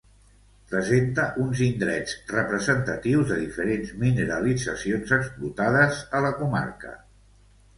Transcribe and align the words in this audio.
Presenta 0.69 1.25
uns 1.41 1.59
indrets 1.65 2.15
representatius 2.31 3.27
de 3.33 3.37
diferents 3.41 3.93
mineralitzacions 4.05 5.15
explotades 5.19 6.01
a 6.21 6.27
la 6.29 6.33
comarca. 6.41 6.97